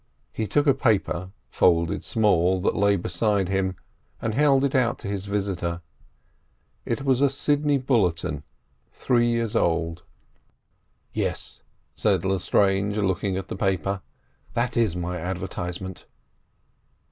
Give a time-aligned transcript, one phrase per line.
[0.33, 3.75] He took a paper, folded small, that lay beside him,
[4.19, 5.83] and held it out to his visitor.
[6.85, 8.41] It was a Sidney Bulletin
[8.91, 10.03] three years old.
[11.13, 11.61] "Yes,"
[11.93, 14.01] said Lestrange, looking at the paper;
[14.55, 16.07] "that is my advertisement."